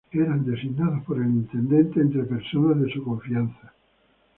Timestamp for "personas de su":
2.23-3.03